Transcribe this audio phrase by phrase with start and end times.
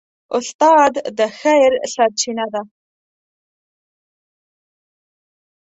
[0.37, 2.61] استاد د خیر سرچینه ده.